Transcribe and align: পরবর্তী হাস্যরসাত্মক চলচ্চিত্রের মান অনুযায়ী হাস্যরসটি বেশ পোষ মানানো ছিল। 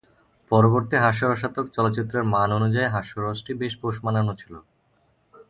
পরবর্তী 0.51 0.95
হাস্যরসাত্মক 0.97 1.65
চলচ্চিত্রের 1.73 2.23
মান 2.33 2.49
অনুযায়ী 2.57 2.87
হাস্যরসটি 2.87 3.51
বেশ 3.61 3.73
পোষ 3.81 3.95
মানানো 4.05 4.33
ছিল। 4.41 4.53